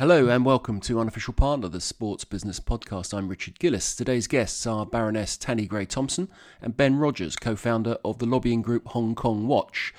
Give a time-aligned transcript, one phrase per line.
[0.00, 3.12] Hello and welcome to Unofficial Partner, the Sports Business Podcast.
[3.12, 3.94] I'm Richard Gillis.
[3.94, 6.30] Today's guests are Baroness Tanni Grey Thompson
[6.62, 9.92] and Ben Rogers, co founder of the lobbying group Hong Kong Watch.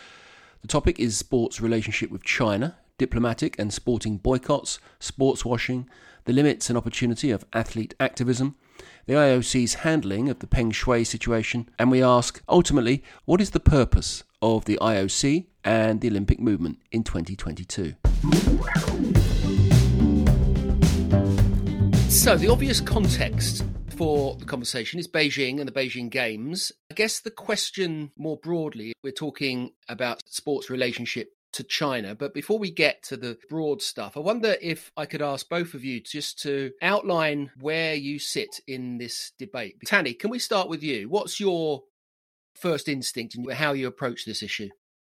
[0.64, 5.88] The topic is sports' relationship with China, diplomatic and sporting boycotts, sports washing,
[6.26, 8.56] the limits and opportunity of athlete activism,
[9.06, 13.60] the IOC's handling of the Peng Shuai situation, and we ask, ultimately, what is the
[13.60, 17.94] purpose of the IOC and the Olympic movement in 2022?
[22.12, 23.64] So, the obvious context
[23.96, 26.74] for the conversation is Beijing and the Beijing Games.
[26.92, 32.14] I guess the question more broadly, we're talking about sports relationship to China.
[32.14, 35.74] But before we get to the broad stuff, I wonder if I could ask both
[35.74, 39.78] of you just to outline where you sit in this debate.
[39.86, 41.08] Tanni, can we start with you?
[41.08, 41.84] What's your
[42.56, 44.70] first instinct and how you approach this issue?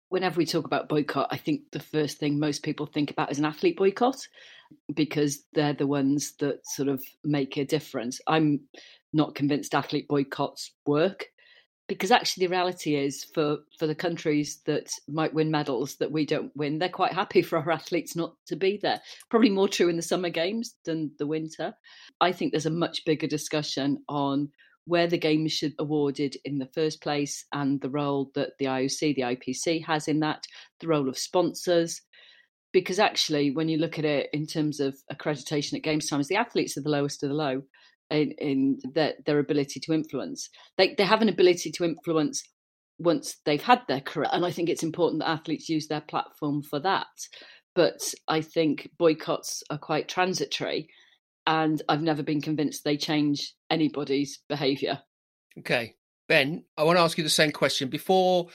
[0.09, 3.39] Whenever we talk about boycott, I think the first thing most people think about is
[3.39, 4.27] an athlete boycott
[4.93, 8.19] because they're the ones that sort of make a difference.
[8.27, 8.61] I'm
[9.13, 11.25] not convinced athlete boycotts work
[11.91, 16.25] because actually the reality is for for the countries that might win medals that we
[16.25, 19.89] don't win they're quite happy for our athletes not to be there probably more true
[19.89, 21.73] in the summer games than the winter
[22.21, 24.49] i think there's a much bigger discussion on
[24.85, 28.65] where the games should be awarded in the first place and the role that the
[28.65, 30.45] ioc the ipc has in that
[30.79, 32.01] the role of sponsors
[32.73, 36.35] because actually, when you look at it in terms of accreditation at games times, the
[36.35, 37.63] athletes are the lowest of the low
[38.09, 40.49] in, in their, their ability to influence.
[40.77, 42.43] They, they have an ability to influence
[42.99, 44.29] once they've had their career.
[44.31, 47.07] And I think it's important that athletes use their platform for that.
[47.73, 50.89] But I think boycotts are quite transitory.
[51.47, 54.99] And I've never been convinced they change anybody's behaviour.
[55.59, 55.95] Okay.
[56.27, 57.89] Ben, I want to ask you the same question.
[57.89, 58.47] Before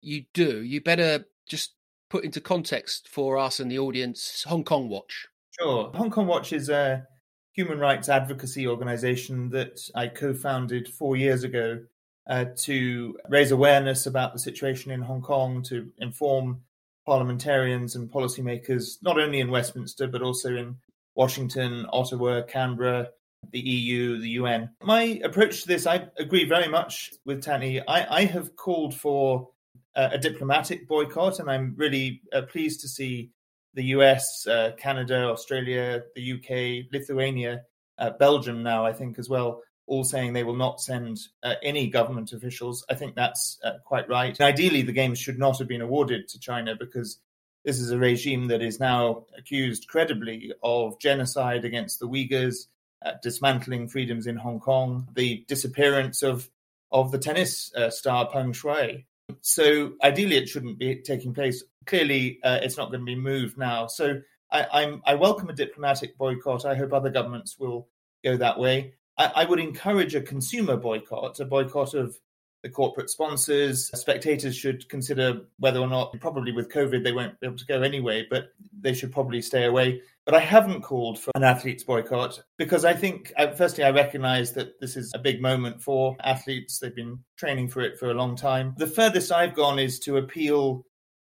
[0.00, 1.74] you do, you better just
[2.12, 5.26] put into context for us and the audience Hong Kong Watch?
[5.58, 5.90] Sure.
[5.94, 7.06] Hong Kong Watch is a
[7.54, 11.80] human rights advocacy organization that I co founded four years ago
[12.28, 16.60] uh, to raise awareness about the situation in Hong Kong, to inform
[17.06, 20.76] parliamentarians and policymakers, not only in Westminster, but also in
[21.14, 23.08] Washington, Ottawa, Canberra,
[23.52, 24.68] the EU, the UN.
[24.82, 27.80] My approach to this, I agree very much with Tanni.
[27.88, 29.48] I, I have called for
[29.94, 33.30] a diplomatic boycott, and I'm really uh, pleased to see
[33.74, 37.62] the US, uh, Canada, Australia, the UK, Lithuania,
[37.98, 41.88] uh, Belgium now, I think, as well, all saying they will not send uh, any
[41.88, 42.84] government officials.
[42.88, 44.38] I think that's uh, quite right.
[44.38, 47.18] And ideally, the Games should not have been awarded to China because
[47.64, 52.66] this is a regime that is now accused credibly of genocide against the Uyghurs,
[53.04, 56.48] uh, dismantling freedoms in Hong Kong, the disappearance of
[56.90, 59.04] of the tennis star Peng Shuai,
[59.40, 61.62] so ideally, it shouldn't be taking place.
[61.86, 63.86] Clearly, uh, it's not going to be moved now.
[63.86, 66.66] So I, I welcome a diplomatic boycott.
[66.66, 67.88] I hope other governments will
[68.22, 68.94] go that way.
[69.16, 72.18] I, I would encourage a consumer boycott, a boycott of
[72.62, 73.90] the corporate sponsors.
[73.98, 77.82] Spectators should consider whether or not, probably with COVID, they won't be able to go
[77.82, 80.02] anyway, but they should probably stay away.
[80.24, 84.52] But I haven't called for an athletes boycott because I think, uh, firstly, I recognize
[84.52, 86.78] that this is a big moment for athletes.
[86.78, 88.74] They've been training for it for a long time.
[88.78, 90.86] The furthest I've gone is to appeal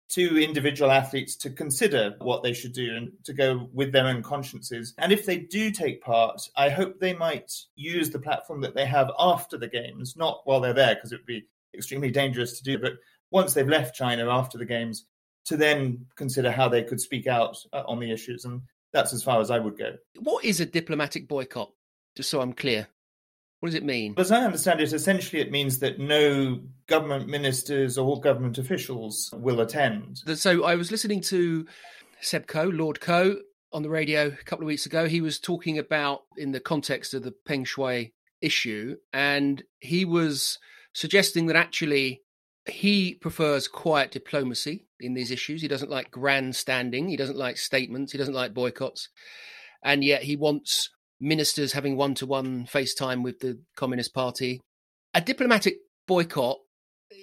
[0.09, 4.23] to individual athletes to consider what they should do and to go with their own
[4.23, 4.93] consciences.
[4.97, 8.85] And if they do take part, I hope they might use the platform that they
[8.85, 12.63] have after the games, not while they're there, because it would be extremely dangerous to
[12.63, 12.93] do, but
[13.31, 15.05] once they've left China after the games,
[15.45, 18.45] to then consider how they could speak out uh, on the issues.
[18.45, 18.61] And
[18.93, 19.95] that's as far as I would go.
[20.19, 21.71] What is a diplomatic boycott?
[22.15, 22.87] Just so I'm clear.
[23.59, 24.13] What does it mean?
[24.17, 29.61] As I understand it, essentially it means that no government ministers or government officials will
[29.61, 30.19] attend.
[30.35, 31.65] So I was listening to
[32.21, 33.37] Seb Coe, Lord Coe,
[33.73, 35.07] on the radio a couple of weeks ago.
[35.07, 38.11] He was talking about in the context of the Peng Shuai
[38.41, 40.59] issue, and he was
[40.93, 42.21] suggesting that actually
[42.65, 45.61] he prefers quiet diplomacy in these issues.
[45.61, 47.07] He doesn't like grandstanding.
[47.07, 48.11] He doesn't like statements.
[48.11, 49.09] He doesn't like boycotts.
[49.83, 50.89] And yet he wants
[51.19, 54.61] ministers having one to one FaceTime with the Communist Party.
[55.13, 55.77] A diplomatic
[56.07, 56.57] boycott,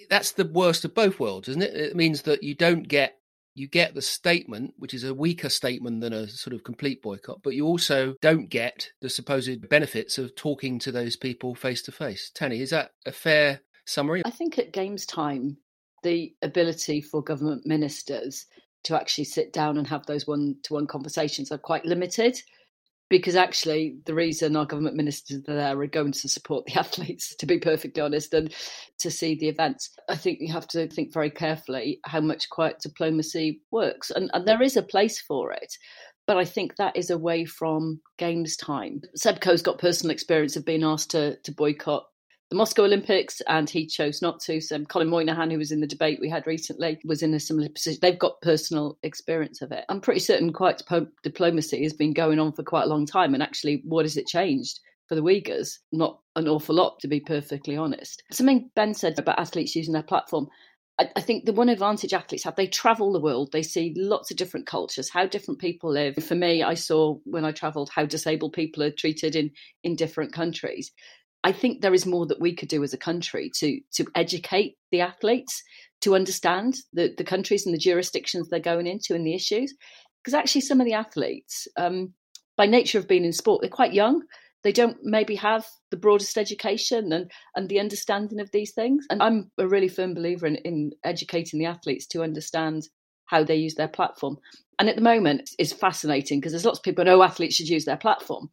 [0.09, 1.75] that's the worst of both worlds, isn't it?
[1.75, 3.17] It means that you don't get
[3.55, 7.41] you get the statement, which is a weaker statement than a sort of complete boycott,
[7.43, 11.93] but you also don't get the supposed benefits of talking to those people face to
[11.93, 12.33] face.
[12.35, 14.23] Tanni, is that a fair summary?
[14.25, 15.59] I think at games time,
[16.05, 18.47] the ability for government ministers
[18.85, 22.41] to actually sit down and have those one to one conversations are quite limited
[23.11, 27.35] because actually the reason our government ministers are there are going to support the athletes
[27.37, 28.55] to be perfectly honest and
[28.99, 32.79] to see the events i think you have to think very carefully how much quiet
[32.81, 35.77] diplomacy works and, and there is a place for it
[36.27, 39.03] but I think that is away from games time.
[39.15, 42.07] Seb Coe's got personal experience of being asked to, to boycott
[42.55, 44.61] the Moscow Olympics, and he chose not to.
[44.61, 47.41] So um, Colin Moynihan, who was in the debate we had recently, was in a
[47.41, 47.99] similar position.
[48.01, 49.85] They've got personal experience of it.
[49.89, 50.81] I'm pretty certain quite
[51.25, 53.35] diplomacy has been going on for quite a long time.
[53.35, 54.79] And actually, what has it changed?
[55.09, 58.23] For the Uyghurs, not an awful lot, to be perfectly honest.
[58.31, 60.47] Something Ben said about athletes using their platform.
[61.01, 64.31] I, I think the one advantage athletes have, they travel the world, they see lots
[64.31, 66.15] of different cultures, how different people live.
[66.23, 69.51] For me, I saw when I travelled how disabled people are treated in,
[69.83, 70.93] in different countries.
[71.45, 74.77] I think there is more that we could do as a country to to educate
[74.91, 75.63] the athletes
[76.01, 79.75] to understand the, the countries and the jurisdictions they're going into and the issues.
[80.23, 82.15] Because actually, some of the athletes, um,
[82.57, 84.23] by nature of being in sport, they're quite young.
[84.63, 89.07] They don't maybe have the broadest education and, and the understanding of these things.
[89.11, 92.89] And I'm a really firm believer in, in educating the athletes to understand
[93.27, 94.39] how they use their platform.
[94.79, 97.69] And at the moment, it's fascinating because there's lots of people who know athletes should
[97.69, 98.51] use their platform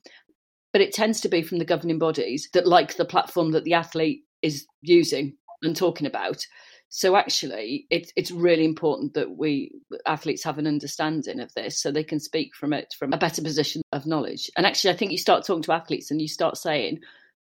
[0.71, 3.73] but it tends to be from the governing bodies that like the platform that the
[3.73, 6.45] athlete is using and talking about.
[6.89, 9.71] So actually, it's it's really important that we
[10.05, 13.41] athletes have an understanding of this, so they can speak from it from a better
[13.41, 14.49] position of knowledge.
[14.57, 16.99] And actually, I think you start talking to athletes and you start saying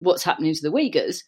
[0.01, 1.23] what's happening to the Uyghurs,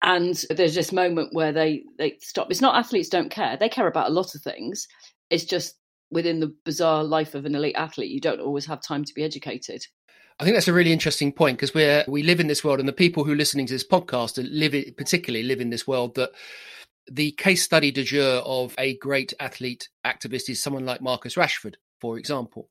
[0.00, 2.52] and there's this moment where they they stop.
[2.52, 4.86] It's not athletes don't care; they care about a lot of things.
[5.28, 5.74] It's just
[6.12, 9.22] within the bizarre life of an elite athlete, you don't always have time to be
[9.22, 9.84] educated.
[10.40, 12.88] I think that's a really interesting point because we we live in this world, and
[12.88, 16.14] the people who are listening to this podcast live it, particularly live in this world
[16.14, 16.30] that
[17.06, 21.74] the case study de jour of a great athlete activist is someone like Marcus Rashford,
[22.00, 22.70] for example.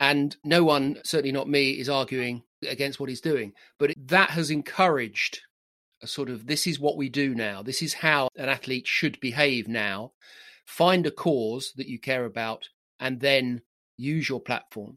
[0.00, 3.52] And no one, certainly not me, is arguing against what he's doing.
[3.78, 5.42] But that has encouraged
[6.02, 7.62] a sort of this is what we do now.
[7.62, 10.12] This is how an athlete should behave now.
[10.64, 13.60] Find a cause that you care about and then
[13.98, 14.96] use your platform.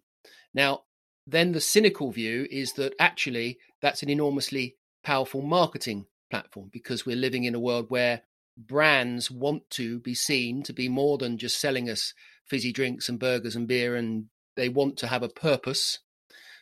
[0.53, 0.84] Now,
[1.27, 7.15] then the cynical view is that actually that's an enormously powerful marketing platform because we're
[7.15, 8.21] living in a world where
[8.57, 12.13] brands want to be seen to be more than just selling us
[12.45, 14.25] fizzy drinks and burgers and beer and
[14.55, 15.99] they want to have a purpose.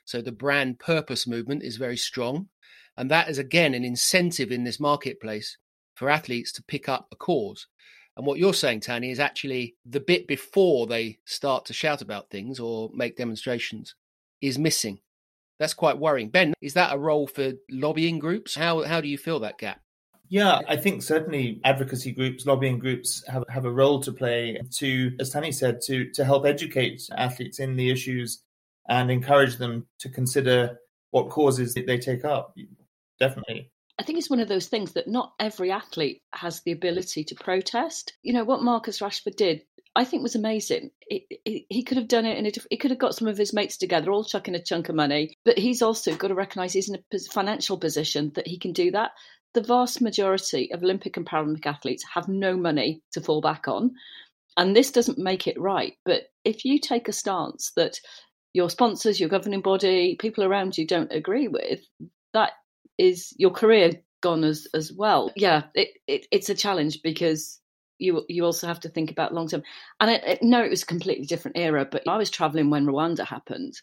[0.06, 2.50] So the brand purpose movement is very strong.
[2.98, 5.58] And that is again an incentive in this marketplace
[5.96, 7.68] for athletes to pick up a cause.
[8.16, 12.30] And what you're saying Tanni is actually the bit before they start to shout about
[12.30, 13.96] things or make demonstrations
[14.44, 15.00] is missing.
[15.60, 16.30] That's quite worrying.
[16.30, 18.56] Ben, is that a role for lobbying groups?
[18.56, 19.80] How how do you fill that gap?
[20.30, 25.12] Yeah, I think certainly advocacy groups, lobbying groups have, have a role to play to,
[25.20, 28.42] as Tanni said, to to help educate athletes in the issues
[28.90, 30.80] and encourage them to consider
[31.12, 32.58] what causes they take up.
[33.20, 33.72] Definitely.
[34.00, 37.36] I think it's one of those things that not every athlete has the ability to
[37.36, 38.14] protest.
[38.24, 39.62] You know, what Marcus Rashford did
[39.96, 40.92] I think was amazing.
[41.10, 44.12] He, could have done it and he could have got some of his mates together,
[44.12, 45.38] all chucking a chunk of money.
[45.46, 48.90] But he's also got to recognise he's in a financial position that he can do
[48.92, 49.12] that.
[49.54, 53.92] The vast majority of Olympic and Paralympic athletes have no money to fall back on,
[54.58, 55.94] and this doesn't make it right.
[56.06, 58.00] But if you take a stance that
[58.54, 61.82] your sponsors, your governing body, people around you don't agree with,
[62.34, 62.54] that
[62.98, 63.92] is your career
[64.22, 65.32] gone as as well.
[65.36, 67.60] Yeah, it, it it's a challenge because
[68.04, 69.64] you you also have to think about long term.
[70.00, 72.86] And I, I know it was a completely different era, but I was traveling when
[72.86, 73.74] Rwanda happened,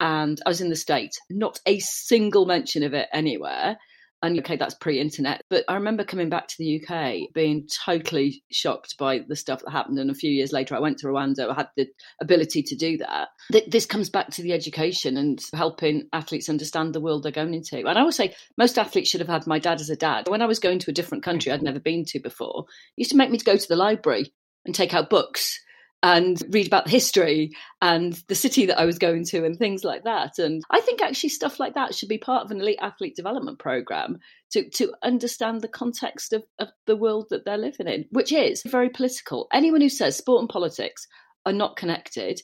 [0.00, 1.18] and I was in the States.
[1.28, 3.78] Not a single mention of it anywhere.
[4.24, 5.42] And okay, that's pre internet.
[5.50, 9.70] But I remember coming back to the UK being totally shocked by the stuff that
[9.70, 9.98] happened.
[9.98, 11.50] And a few years later, I went to Rwanda.
[11.50, 11.88] I had the
[12.22, 13.28] ability to do that.
[13.68, 17.86] This comes back to the education and helping athletes understand the world they're going into.
[17.86, 20.26] And I would say most athletes should have had my dad as a dad.
[20.26, 22.64] When I was going to a different country I'd never been to before,
[22.96, 24.32] he used to make me to go to the library
[24.64, 25.60] and take out books
[26.04, 29.84] and read about the history and the city that I was going to and things
[29.84, 30.38] like that.
[30.38, 33.58] And I think actually stuff like that should be part of an elite athlete development
[33.58, 34.18] program
[34.52, 38.62] to, to understand the context of, of the world that they're living in, which is
[38.66, 39.48] very political.
[39.50, 41.08] Anyone who says sport and politics
[41.46, 42.42] are not connected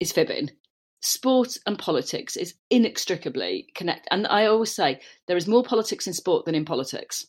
[0.00, 0.50] is fibbing.
[1.00, 4.08] Sport and politics is inextricably connected.
[4.10, 7.24] And I always say there is more politics in sport than in politics.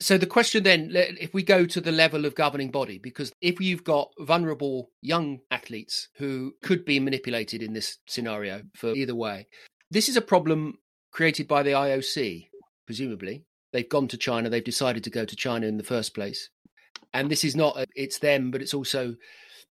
[0.00, 3.60] So the question then, if we go to the level of governing body, because if
[3.60, 9.48] you've got vulnerable young athletes who could be manipulated in this scenario for either way,
[9.90, 10.78] this is a problem
[11.10, 12.46] created by the IOC,
[12.86, 13.44] presumably.
[13.72, 16.48] They've gone to China, they've decided to go to China in the first place.
[17.12, 19.16] And this is not, a, it's them, but it's also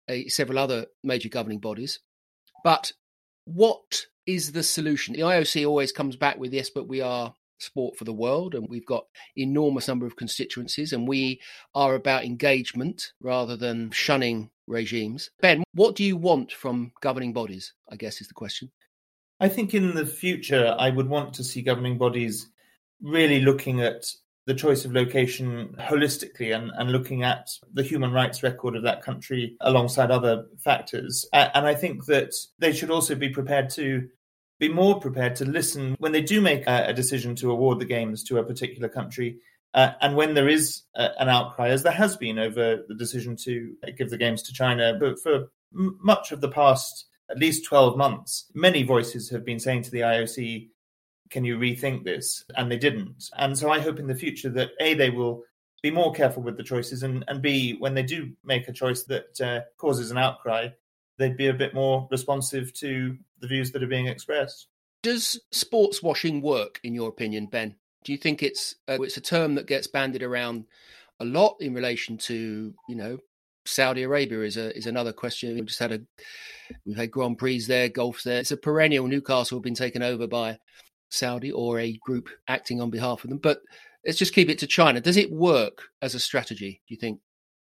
[0.08, 2.00] a, several other major governing bodies.
[2.64, 2.92] But
[3.44, 5.14] what is the solution?
[5.14, 8.68] The IOC always comes back with yes, but we are sport for the world and
[8.68, 11.40] we've got enormous number of constituencies and we
[11.74, 15.30] are about engagement rather than shunning regimes.
[15.40, 17.72] Ben, what do you want from governing bodies?
[17.90, 18.70] I guess is the question.
[19.38, 22.48] I think in the future, I would want to see governing bodies
[23.02, 24.06] really looking at
[24.46, 29.02] the choice of location holistically and, and looking at the human rights record of that
[29.02, 31.26] country alongside other factors.
[31.32, 34.08] And I think that they should also be prepared to
[34.58, 37.84] be more prepared to listen when they do make a, a decision to award the
[37.84, 39.38] games to a particular country.
[39.74, 43.36] Uh, and when there is a, an outcry, as there has been over the decision
[43.36, 47.64] to give the games to China, but for m- much of the past at least
[47.64, 50.68] 12 months, many voices have been saying to the IOC,
[51.30, 52.44] can you rethink this?
[52.56, 53.24] And they didn't.
[53.36, 55.42] And so I hope in the future that A, they will
[55.82, 59.02] be more careful with the choices, and, and B, when they do make a choice
[59.04, 60.68] that uh, causes an outcry,
[61.18, 64.68] they'd be a bit more responsive to the views that are being expressed.
[65.02, 67.76] Does sports washing work, in your opinion, Ben?
[68.04, 70.64] Do you think it's uh, it's a term that gets bandied around
[71.20, 73.18] a lot in relation to you know
[73.66, 75.54] Saudi Arabia is a is another question.
[75.54, 76.00] We just had a
[76.84, 78.40] we've had Grand Prix there, golf there.
[78.40, 79.06] It's a perennial.
[79.06, 80.58] Newcastle have been taken over by
[81.10, 83.38] Saudi or a group acting on behalf of them.
[83.38, 83.60] But
[84.04, 85.00] let's just keep it to China.
[85.00, 86.82] Does it work as a strategy?
[86.88, 87.20] Do you think?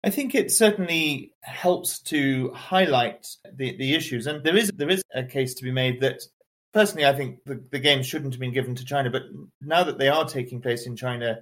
[0.03, 5.03] I think it certainly helps to highlight the, the issues, and there is there is
[5.15, 6.23] a case to be made that
[6.73, 9.23] personally I think the, the games shouldn't have been given to China, but
[9.61, 11.41] now that they are taking place in China,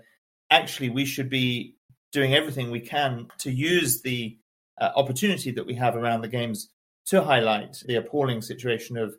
[0.51, 1.77] actually we should be
[2.13, 4.39] doing everything we can to use the
[4.81, 6.71] uh, opportunity that we have around the games
[7.07, 9.15] to highlight the appalling situation of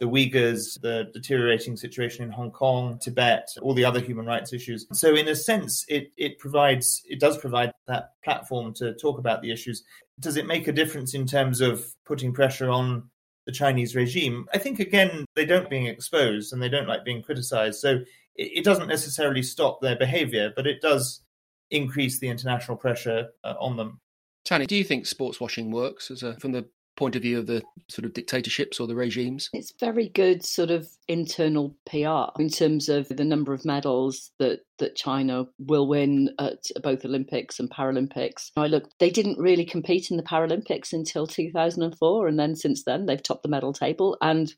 [0.00, 4.86] the Uyghurs, the deteriorating situation in Hong Kong, Tibet, all the other human rights issues.
[4.92, 9.40] So, in a sense, it, it provides, it does provide that platform to talk about
[9.40, 9.84] the issues.
[10.18, 13.10] Does it make a difference in terms of putting pressure on
[13.46, 14.46] the Chinese regime?
[14.52, 17.80] I think, again, they don't being exposed and they don't like being criticized.
[17.80, 18.00] So,
[18.34, 21.22] it, it doesn't necessarily stop their behavior, but it does
[21.70, 24.00] increase the international pressure uh, on them.
[24.44, 27.46] Tanni, do you think sports washing works as a, from the point of view of
[27.46, 29.50] the sort of dictatorships or the regimes?
[29.52, 34.60] It's very good sort of internal PR in terms of the number of medals that,
[34.78, 38.50] that China will win at both Olympics and Paralympics.
[38.56, 43.06] I look, they didn't really compete in the Paralympics until 2004, and then since then
[43.06, 44.54] they've topped the medal table and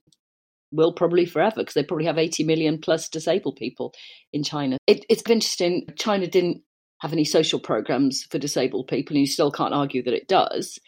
[0.73, 3.95] will probably forever because they probably have 80 million plus disabled people
[4.33, 4.79] in China.
[4.87, 5.87] It, it's interesting.
[5.97, 6.63] China didn't
[7.01, 10.79] have any social programs for disabled people, and you still can't argue that it does.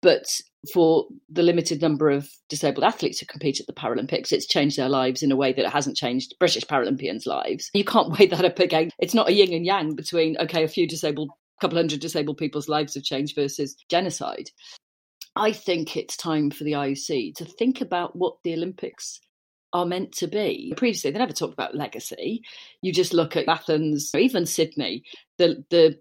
[0.00, 0.40] But
[0.72, 4.88] for the limited number of disabled athletes who compete at the Paralympics, it's changed their
[4.88, 7.70] lives in a way that it hasn't changed British Paralympians' lives.
[7.74, 8.90] You can't weigh that up again.
[8.98, 12.68] It's not a yin and yang between, okay, a few disabled, couple hundred disabled people's
[12.68, 14.50] lives have changed versus genocide.
[15.34, 19.20] I think it's time for the IOC to think about what the Olympics
[19.72, 20.74] are meant to be.
[20.76, 22.42] Previously, they never talked about legacy.
[22.82, 25.04] You just look at Athens, even Sydney,
[25.38, 25.98] the the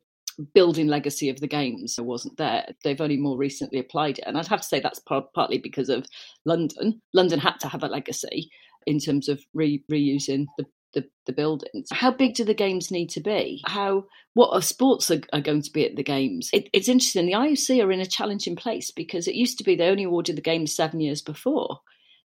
[0.54, 2.68] building legacy of the games wasn't there.
[2.84, 4.26] They've only more recently applied it.
[4.28, 6.06] And I'd have to say that's part, partly because of
[6.46, 7.02] London.
[7.14, 8.50] London had to have a legacy
[8.86, 11.88] in terms of re, reusing the, the, the, buildings.
[11.92, 13.62] How big do the games need to be?
[13.66, 16.50] How what are sports are, are going to be at the games?
[16.54, 17.26] It, it's interesting.
[17.26, 20.38] The IOC are in a challenging place because it used to be they only awarded
[20.38, 21.80] the games seven years before.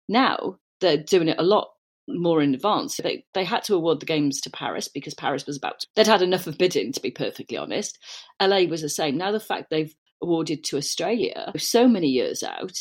[0.08, 1.70] Now they're doing it a lot
[2.08, 2.96] more in advance.
[2.96, 6.06] They they had to award the games to Paris because Paris was about to, they'd
[6.06, 7.98] had enough of bidding to be perfectly honest.
[8.40, 9.16] LA was the same.
[9.16, 12.78] Now the fact they've awarded to Australia so many years out,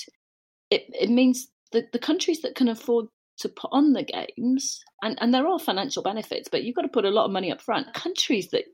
[0.69, 5.17] it it means that the countries that can afford to put on the games and
[5.21, 7.61] and there are financial benefits, but you've got to put a lot of money up
[7.61, 7.93] front.
[7.93, 8.65] Countries that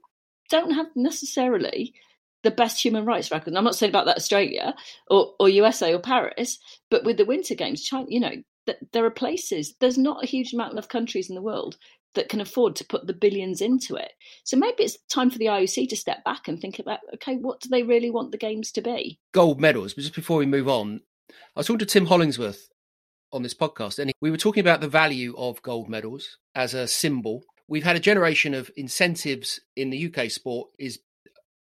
[0.49, 1.93] don't have necessarily
[2.43, 3.49] the best human rights record.
[3.49, 4.73] And I'm not saying about that Australia
[5.09, 8.31] or, or USA or Paris, but with the Winter Games, China, you know,
[8.93, 11.77] there are places, there's not a huge amount of countries in the world
[12.15, 14.11] that can afford to put the billions into it.
[14.43, 17.61] So maybe it's time for the IOC to step back and think about okay, what
[17.61, 19.19] do they really want the games to be?
[19.33, 19.93] Gold medals.
[19.93, 22.69] But just before we move on, I was talking to Tim Hollingsworth
[23.31, 26.87] on this podcast, and we were talking about the value of gold medals as a
[26.87, 27.43] symbol.
[27.67, 30.99] We've had a generation of incentives in the UK sport is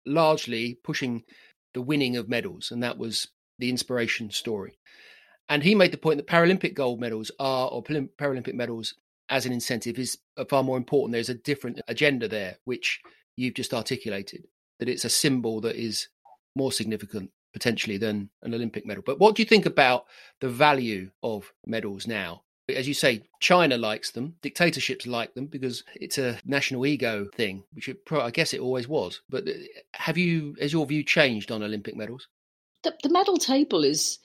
[0.06, 1.24] largely pushing
[1.74, 3.28] the winning of medals, and that was
[3.60, 4.78] the inspiration story.
[5.50, 8.96] And he made the point that Paralympic gold medals are, or Paralympic medals
[9.30, 10.18] as an incentive, is
[10.50, 11.14] far more important.
[11.14, 13.02] There's a different agenda there, which
[13.36, 14.48] you've just articulated,
[14.80, 16.08] that it's a symbol that is
[16.56, 19.04] more significant potentially than an Olympic medal.
[19.06, 20.06] But what do you think about
[20.42, 22.42] the value of medals now?
[22.68, 27.64] As you say, China likes them, dictatorships like them because it's a national ego thing,
[27.74, 29.22] which it, I guess it always was.
[29.30, 29.52] But uh,
[29.94, 32.28] have you, has your view changed on Olympic medals?
[32.84, 34.20] The, the medal table is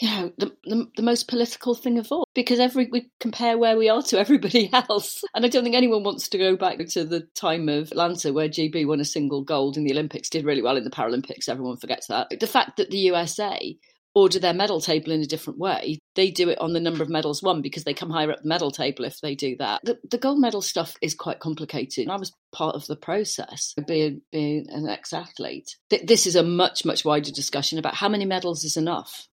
[0.00, 3.76] you know the, the, the most political thing of all because every we compare where
[3.76, 7.04] we are to everybody else and i don't think anyone wants to go back to
[7.04, 10.62] the time of atlanta where gb won a single gold in the olympics did really
[10.62, 13.76] well in the paralympics everyone forgets that the fact that the usa
[14.14, 15.98] order their medal table in a different way.
[16.14, 18.48] They do it on the number of medals won because they come higher up the
[18.48, 19.80] medal table if they do that.
[19.84, 22.08] The, the gold medal stuff is quite complicated.
[22.08, 25.76] I was part of the process being, being an ex athlete.
[25.90, 29.28] This is a much, much wider discussion about how many medals is enough.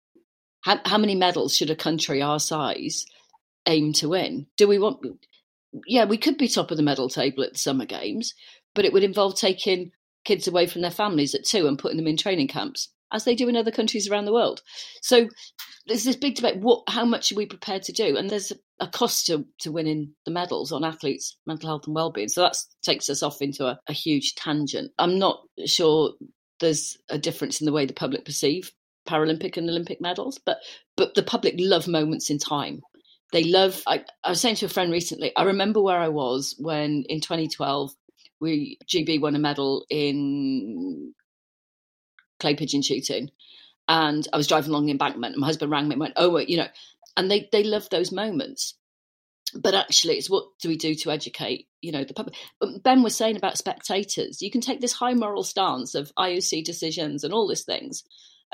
[0.63, 3.07] How, how many medals should a country our size
[3.67, 4.47] aim to win?
[4.57, 4.99] Do we want,
[5.87, 8.35] yeah, we could be top of the medal table at the Summer Games,
[8.75, 9.93] but it would involve taking
[10.25, 13.35] kids away from their families at two and putting them in training camps as they
[13.35, 14.61] do in other countries around the world.
[15.03, 15.29] So
[15.87, 18.17] there's this big debate: what, how much are we prepared to do?
[18.17, 22.29] And there's a, cost to, to winning the medals on athletes' mental health and well-being.
[22.29, 24.93] So that takes us off into a, a huge tangent.
[24.99, 26.13] I'm not sure
[26.61, 28.73] there's a difference in the way the public perceive
[29.09, 30.59] Paralympic and Olympic medals, but
[30.97, 32.83] but the public love moments in time.
[33.33, 33.83] They love.
[33.87, 35.35] I, I was saying to a friend recently.
[35.37, 37.93] I remember where I was when in 2012
[38.41, 41.15] we GB won a medal in
[42.41, 43.31] clay pigeon shooting,
[43.89, 46.39] and I was driving along the embankment, and my husband rang me and went, "Oh,
[46.39, 46.69] you know,"
[47.17, 48.75] and they they love those moments.
[49.55, 52.37] But actually, it's what do we do to educate, you know, the public?
[52.63, 54.41] Um, ben was saying about spectators.
[54.43, 58.05] You can take this high moral stance of IOC decisions and all these things.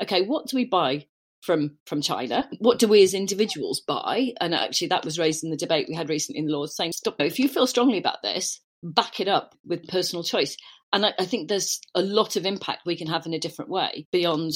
[0.01, 1.05] Okay, what do we buy
[1.41, 2.47] from from China.
[2.59, 4.33] What do we as individuals buy?
[4.39, 6.93] And actually, that was raised in the debate we had recently in the Lords, saying,
[6.93, 7.15] "Stop!
[7.19, 10.57] If you feel strongly about this, back it up with personal choice."
[10.93, 13.71] And I, I think there's a lot of impact we can have in a different
[13.71, 14.53] way beyond,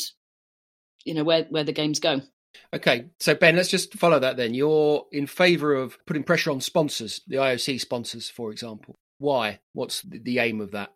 [1.05, 2.21] you know, where where the games go.
[2.74, 4.53] Okay, so Ben, let's just follow that then.
[4.53, 8.95] You're in favour of putting pressure on sponsors, the IOC sponsors, for example.
[9.19, 9.60] Why?
[9.71, 10.93] What's the aim of that?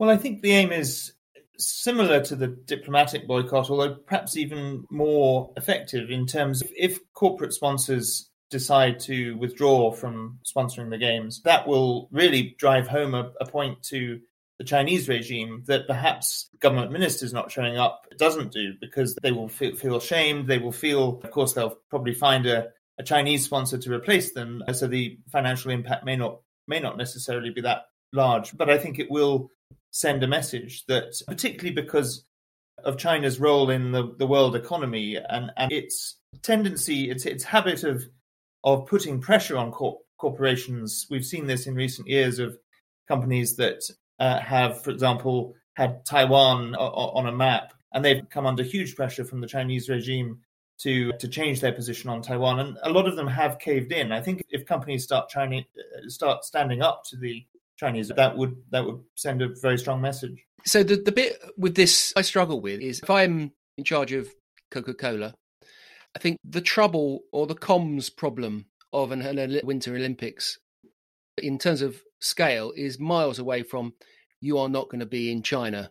[0.00, 1.12] Well, I think the aim is
[1.58, 7.52] similar to the diplomatic boycott, although perhaps even more effective in terms of if corporate
[7.52, 13.46] sponsors decide to withdraw from sponsoring the games, that will really drive home a, a
[13.46, 14.20] point to
[14.58, 19.48] the Chinese regime that perhaps government ministers not showing up doesn't do because they will
[19.48, 20.48] feel, feel ashamed.
[20.48, 24.64] They will feel, of course, they'll probably find a, a Chinese sponsor to replace them.
[24.72, 28.56] So the financial impact may not may not necessarily be that large.
[28.56, 29.50] But I think it will
[29.90, 32.24] send a message that, particularly because
[32.84, 37.84] of China's role in the, the world economy and, and its tendency, its its habit
[37.84, 38.04] of
[38.64, 41.06] of putting pressure on corp- corporations.
[41.10, 42.58] We've seen this in recent years of
[43.06, 43.82] companies that
[44.18, 49.24] uh, have, for example, had Taiwan on a map, and they've come under huge pressure
[49.24, 50.40] from the Chinese regime
[50.78, 54.12] to to change their position on Taiwan, and a lot of them have caved in.
[54.12, 57.44] I think if companies start China, uh, start standing up to the
[57.78, 60.44] Chinese, that would that would send a very strong message.
[60.64, 64.28] So the the bit with this I struggle with is if I'm in charge of
[64.70, 65.34] Coca Cola,
[66.16, 70.58] I think the trouble or the comms problem of an, an Winter Olympics
[71.40, 73.94] in terms of scale is miles away from
[74.40, 75.90] you are not going to be in China.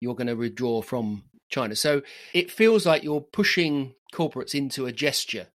[0.00, 1.76] You're going to withdraw from China.
[1.76, 5.48] So it feels like you're pushing corporates into a gesture.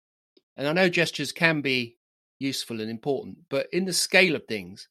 [0.57, 1.97] And I know gestures can be
[2.39, 4.89] useful and important, but in the scale of things,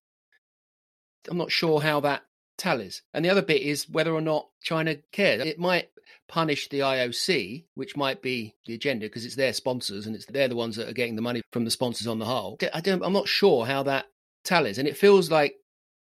[1.30, 2.24] I'm not sure how that
[2.58, 3.02] tallies.
[3.14, 5.46] And the other bit is whether or not China cares.
[5.46, 5.90] It might
[6.28, 10.48] punish the IOC, which might be the agenda because it's their sponsors and it's they're
[10.48, 12.58] the ones that are getting the money from the sponsors on the whole.
[12.74, 14.06] I don't, I'm not sure how that
[14.44, 14.78] tallies.
[14.78, 15.56] And it feels like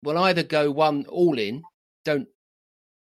[0.03, 1.63] we'll either go one all in,
[2.05, 2.27] don't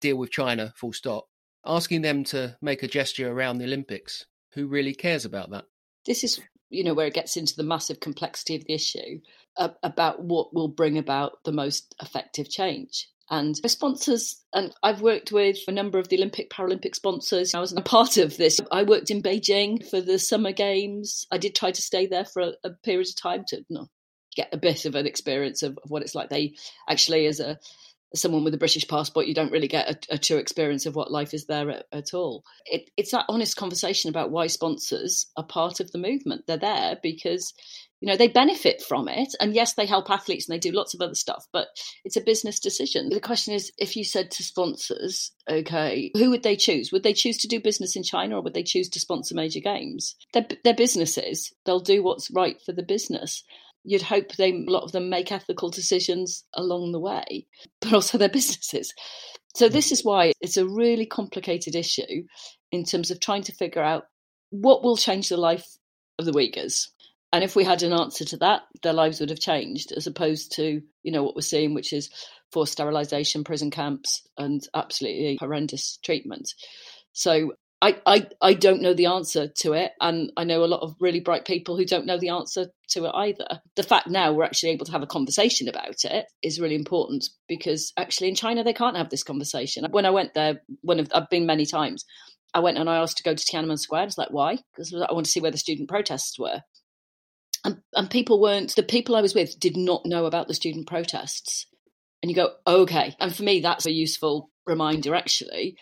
[0.02, 1.28] deal with China, full stop,
[1.66, 4.26] asking them to make a gesture around the Olympics.
[4.54, 5.66] Who really cares about that?
[6.06, 6.40] This is,
[6.74, 9.20] you know, where it gets into the massive complexity of the issue
[9.58, 13.08] uh, about what will bring about the most effective change.
[13.30, 17.56] And sponsors, and I've worked with a number of the Olympic Paralympic sponsors.
[17.56, 18.60] I was a part of this.
[18.72, 21.26] I worked in Beijing for the Summer Games.
[21.32, 23.88] I did try to stay there for a, a period of time to no,
[24.36, 26.30] get a bit of an experience of, of what it's like.
[26.30, 26.56] They
[26.88, 27.58] actually, as a
[28.16, 31.12] someone with a British passport, you don't really get a, a true experience of what
[31.12, 32.44] life is there at, at all.
[32.66, 36.46] It, it's that honest conversation about why sponsors are part of the movement.
[36.48, 37.54] They're there because
[38.02, 40.94] you know they benefit from it, and yes, they help athletes and they do lots
[40.94, 41.68] of other stuff, but
[42.04, 43.10] it's a business decision.
[43.10, 46.92] The question is, if you said to sponsors, okay, who would they choose?
[46.92, 49.62] Would they choose to do business in China, or would they choose to sponsor major
[49.62, 50.16] games?
[50.34, 53.44] They're, they're businesses; they'll do what's right for the business
[53.84, 57.48] you'd hope they a lot of them make ethical decisions along the way,
[57.82, 58.94] but also their businesses.
[59.56, 62.24] So this is why it's a really complicated issue
[62.72, 64.06] in terms of trying to figure out
[64.50, 65.66] what will change the life
[66.18, 66.88] of the Uyghurs.
[67.32, 70.54] And if we had an answer to that, their lives would have changed, as opposed
[70.56, 72.10] to you know what we're seeing, which is
[72.52, 76.54] forced sterilisation, prison camps, and absolutely horrendous treatment.
[77.14, 79.92] So I, I, I don't know the answer to it.
[80.00, 83.06] And I know a lot of really bright people who don't know the answer to
[83.06, 83.60] it either.
[83.76, 87.28] The fact now we're actually able to have a conversation about it is really important
[87.50, 89.86] because actually in China they can't have this conversation.
[89.92, 92.06] When I went there, one of I've been many times,
[92.54, 94.04] I went and I asked to go to Tiananmen Square.
[94.04, 94.60] I was like, why?
[94.74, 96.62] Because I want to see where the student protests were.
[97.66, 100.88] And, and people weren't, the people I was with did not know about the student
[100.88, 101.66] protests.
[102.22, 103.18] And you go, okay.
[103.20, 105.76] And for me, that's a useful reminder, actually.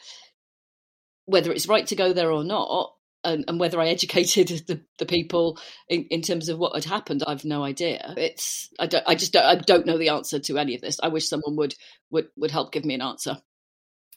[1.25, 5.05] Whether it's right to go there or not, and, and whether I educated the, the
[5.05, 8.13] people in, in, terms of what had happened, I've no idea.
[8.17, 10.99] It's I don't I just don't, I don't know the answer to any of this.
[11.01, 11.75] I wish someone would
[12.09, 13.37] would would help give me an answer.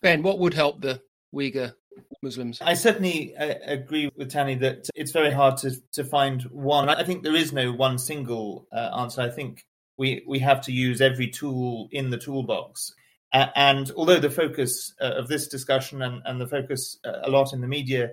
[0.03, 1.01] Ben, what would help the
[1.35, 1.75] Uyghur
[2.23, 2.61] Muslims?
[2.61, 6.89] I certainly uh, agree with Tanni that it's very hard to, to find one.
[6.89, 9.23] I think there is no one single uh, answer.
[9.23, 9.65] I think
[9.97, 12.93] we, we have to use every tool in the toolbox.
[13.35, 17.53] And although the focus uh, of this discussion and, and the focus uh, a lot
[17.53, 18.13] in the media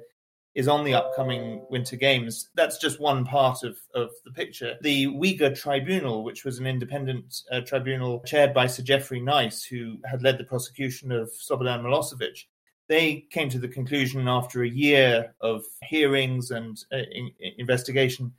[0.55, 2.49] is on the upcoming Winter Games.
[2.55, 4.75] That's just one part of, of the picture.
[4.81, 9.97] The Uyghur Tribunal, which was an independent uh, tribunal chaired by Sir Geoffrey Nice, who
[10.03, 12.45] had led the prosecution of Slobodan Milosevic,
[12.89, 18.33] they came to the conclusion after a year of hearings and uh, in, investigation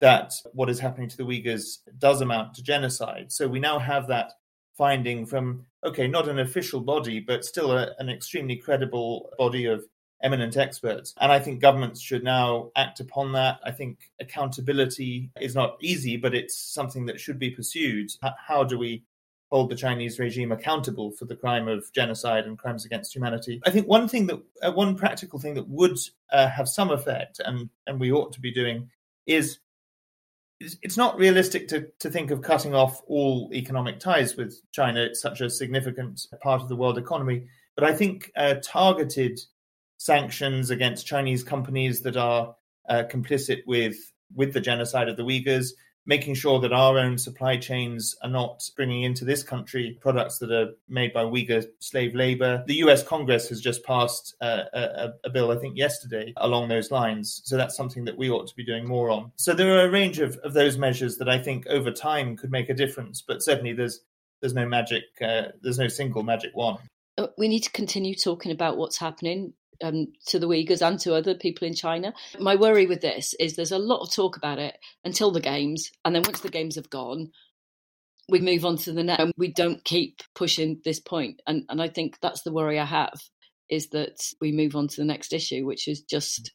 [0.00, 3.32] that what is happening to the Uyghurs does amount to genocide.
[3.32, 4.34] So we now have that
[4.78, 9.84] finding from, okay, not an official body, but still a, an extremely credible body of
[10.22, 11.14] eminent experts.
[11.20, 13.60] And I think governments should now act upon that.
[13.64, 18.10] I think accountability is not easy, but it's something that should be pursued.
[18.46, 19.04] How do we
[19.50, 23.60] hold the Chinese regime accountable for the crime of genocide and crimes against humanity.
[23.64, 25.98] I think one thing that, uh, one practical thing that would
[26.30, 28.90] uh, have some effect, and and we ought to be doing,
[29.26, 29.58] is
[30.60, 35.00] it's not realistic to, to think of cutting off all economic ties with China.
[35.00, 37.46] It's such a significant part of the world economy.
[37.76, 39.38] But I think uh, targeted
[39.98, 42.56] sanctions against Chinese companies that are
[42.88, 43.96] uh, complicit with
[44.34, 45.70] with the genocide of the Uyghurs,
[46.08, 50.50] making sure that our own supply chains are not bringing into this country products that
[50.50, 52.64] are made by Uyghur slave labor.
[52.66, 56.90] The US Congress has just passed uh, a, a, bill, I think, yesterday along those
[56.90, 57.42] lines.
[57.44, 59.30] So that's something that we ought to be doing more on.
[59.36, 62.50] So there are a range of, of those measures that I think over time could
[62.50, 64.00] make a difference, but certainly there's
[64.40, 66.78] there's no magic, uh, there's no single magic wand.
[67.18, 71.14] Uh, we need to continue talking about what's happening um, to the Uyghurs and to
[71.14, 72.12] other people in China.
[72.38, 75.90] My worry with this is there's a lot of talk about it until the games,
[76.04, 77.30] and then once the games have gone,
[78.28, 79.22] we move on to the next.
[79.22, 82.84] And we don't keep pushing this point, and and I think that's the worry I
[82.84, 83.18] have
[83.70, 86.52] is that we move on to the next issue, which is just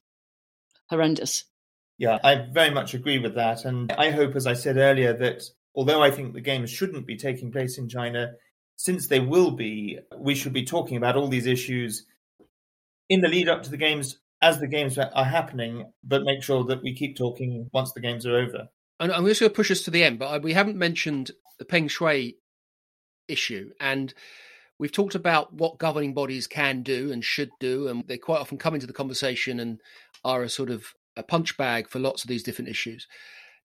[0.89, 1.45] horrendous.
[1.99, 5.43] Yeah, I very much agree with that, and I hope, as I said earlier, that
[5.75, 8.33] although I think the games shouldn't be taking place in China,
[8.75, 12.05] since they will be, we should be talking about all these issues
[13.13, 16.65] in the lead up to the games as the games are happening, but make sure
[16.65, 18.67] that we keep talking once the games are over.
[18.99, 21.65] And I'm just going to push us to the end, but we haven't mentioned the
[21.65, 22.35] Peng Shuai
[23.27, 23.71] issue.
[23.79, 24.13] And
[24.77, 28.57] we've talked about what governing bodies can do and should do, and they quite often
[28.57, 29.79] come into the conversation and
[30.25, 33.07] are a sort of a punch bag for lots of these different issues.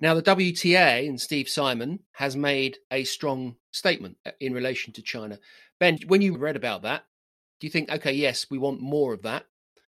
[0.01, 5.39] Now, the WTA and Steve Simon has made a strong statement in relation to China.
[5.81, 7.05] Ben, when you read about that,
[7.61, 9.44] do you think, okay, yes, we want more of that?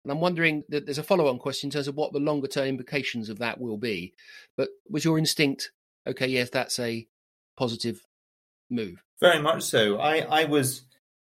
[0.04, 2.48] And I'm wondering that there's a follow on question in terms of what the longer
[2.48, 4.14] term implications of that will be.
[4.56, 5.72] But was your instinct,
[6.06, 7.08] okay, yes, that's a
[7.58, 8.06] positive
[8.70, 9.04] move?
[9.20, 9.98] Very much so.
[9.98, 10.84] I, I was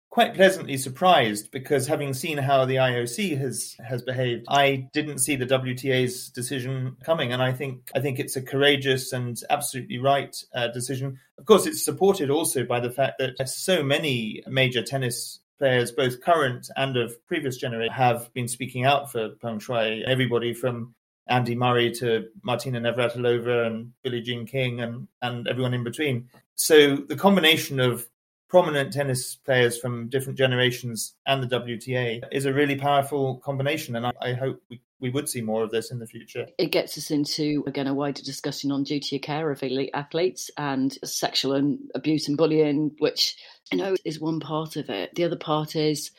[0.09, 5.35] quite pleasantly surprised because having seen how the IOC has has behaved, I didn't see
[5.35, 10.35] the WTA's decision coming, and I think I think it's a courageous and absolutely right
[10.55, 11.19] uh, decision.
[11.37, 16.21] Of course, it's supported also by the fact that so many major tennis players, both
[16.21, 20.03] current and of previous generation, have been speaking out for Peng Shuai.
[20.05, 20.95] Everybody from
[21.27, 26.29] Andy Murray to Martina Navratilova and Billie Jean King and, and everyone in between.
[26.55, 28.07] So the combination of
[28.49, 33.95] prominent tennis players from different generations and the WTA is a really powerful combination.
[33.95, 36.47] And I, I hope we, we would see more of this in the future.
[36.57, 40.49] It gets us into, again, a wider discussion on duty of care of elite athletes
[40.57, 43.35] and sexual and abuse and bullying, which
[43.71, 45.13] you know is one part of it.
[45.15, 46.11] The other part is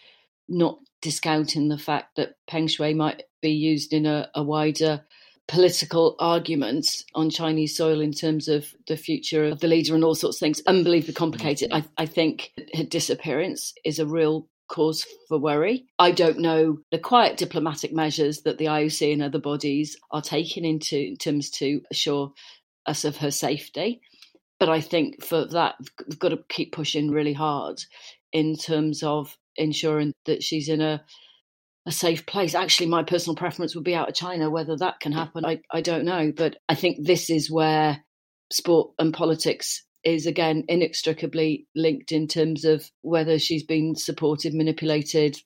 [0.49, 5.05] not discounting the fact that Peng Shuai might be used in a, a wider
[5.49, 10.15] political arguments on Chinese soil in terms of the future of the leader and all
[10.15, 10.63] sorts of things.
[10.67, 11.71] Unbelievably complicated.
[11.71, 11.89] Mm-hmm.
[11.97, 15.87] I, I think her disappearance is a real cause for worry.
[15.99, 20.67] I don't know the quiet diplomatic measures that the IOC and other bodies are taking
[20.67, 22.33] into in terms to assure
[22.87, 24.03] us of her safety.
[24.61, 27.81] But I think for that, we've got to keep pushing really hard
[28.33, 31.03] in terms of ensuring that she's in a
[31.89, 32.55] a safe place.
[32.55, 34.51] Actually, my personal preference would be out of China.
[34.51, 36.33] Whether that can happen, I, I don't know.
[36.37, 38.05] But I think this is where
[38.53, 45.39] sport and politics is again inextricably linked in terms of whether she's been supported, manipulated,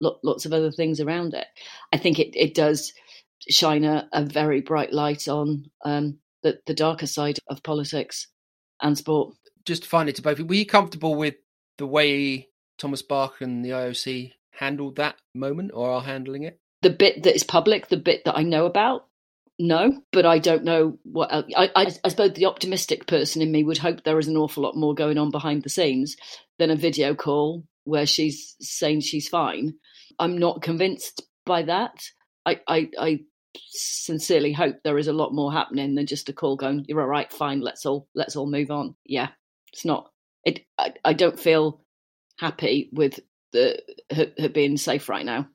[0.00, 1.46] lots of other things around it.
[1.90, 2.92] I think it, it does
[3.48, 8.28] shine a, a very bright light on um, the, the darker side of politics
[8.82, 9.34] and sport.
[9.64, 11.36] Just finally to both, were you comfortable with
[11.78, 14.32] the way Thomas Bach and the IOC
[14.62, 16.58] handled that moment or are handling it?
[16.82, 19.06] The bit that is public, the bit that I know about,
[19.58, 21.32] no, but I don't know what.
[21.32, 21.46] Else.
[21.56, 24.62] I, I, I suppose the optimistic person in me would hope there is an awful
[24.62, 26.16] lot more going on behind the scenes
[26.58, 29.74] than a video call where she's saying she's fine.
[30.18, 32.02] I'm not convinced by that.
[32.46, 33.20] I, I, I
[33.68, 37.06] sincerely hope there is a lot more happening than just a call going, "You're all
[37.06, 37.60] right, fine.
[37.60, 39.28] Let's all let's all move on." Yeah,
[39.72, 40.10] it's not.
[40.44, 40.60] It.
[40.78, 41.82] I, I don't feel
[42.38, 43.20] happy with
[43.54, 45.48] her, her being safe right now.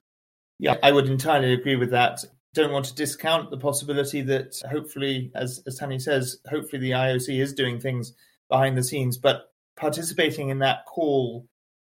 [0.60, 2.24] Yeah, I would entirely agree with that.
[2.54, 7.40] Don't want to discount the possibility that hopefully, as as Tanni says, hopefully the IOC
[7.40, 8.14] is doing things
[8.50, 11.48] behind the scenes, but participating in that call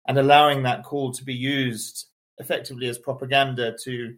[0.08, 2.06] and allowing that call to be used
[2.38, 4.14] effectively as propaganda to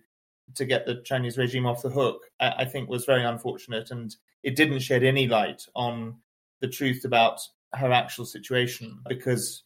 [0.55, 4.15] to get the Chinese regime off the hook, I, I think was very unfortunate, and
[4.45, 6.17] it didn't shed any light on
[6.61, 7.41] the truth about
[7.75, 9.65] her actual situation because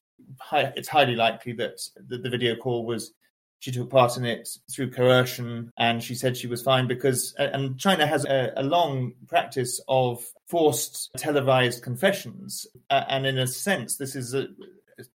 [0.53, 3.13] it's highly likely that the, the video call was
[3.61, 7.79] she took part in it through coercion and she said she was fine because and
[7.79, 14.17] china has a, a long practice of forced televised confessions and in a sense this
[14.17, 14.49] is a,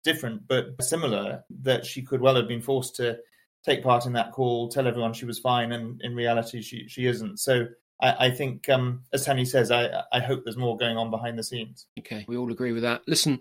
[0.04, 3.18] different but similar that she could well have been forced to
[3.64, 7.06] take part in that call tell everyone she was fine and in reality she, she
[7.06, 7.66] isn't so
[8.04, 11.44] I, think, um, as Tanni says, I, I hope there's more going on behind the
[11.44, 11.86] scenes.
[12.00, 13.02] Okay, we all agree with that.
[13.06, 13.40] Listen,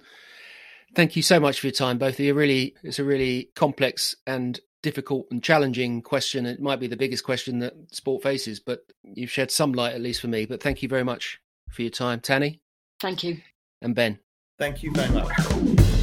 [0.94, 2.34] Thank you so much for your time, both of you.
[2.34, 6.46] Really, it's a really complex and difficult and challenging question.
[6.46, 10.02] It might be the biggest question that sport faces, but you've shed some light, at
[10.02, 10.46] least for me.
[10.46, 12.60] But thank you very much for your time, Tanni.
[13.00, 13.38] Thank you.
[13.82, 14.20] And Ben.
[14.60, 15.98] Thank you very much.